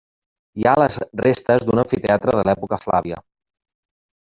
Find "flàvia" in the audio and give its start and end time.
2.87-3.21